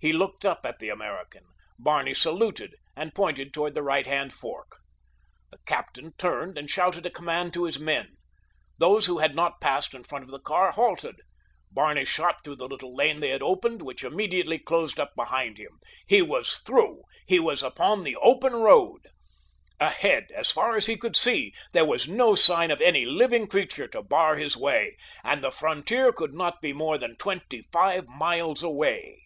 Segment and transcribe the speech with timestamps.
[0.00, 1.44] He looked up at the American.
[1.78, 4.80] Barney saluted and pointed toward the right hand fork.
[5.50, 8.18] The captain turned and shouted a command to his men.
[8.76, 11.22] Those who had not passed in front of the car halted.
[11.70, 15.80] Barney shot through the little lane they had opened, which immediately closed up behind him.
[16.06, 17.04] He was through!
[17.26, 19.06] He was upon the open road!
[19.80, 23.88] Ahead, as far as he could see, there was no sign of any living creature
[23.88, 28.62] to bar his way, and the frontier could not be more than twenty five miles
[28.62, 29.22] away.